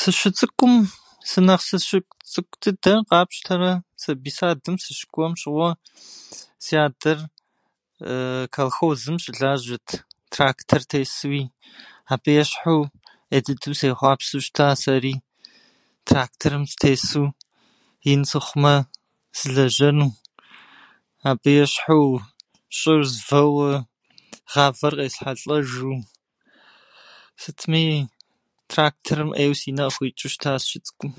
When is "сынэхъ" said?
1.30-1.66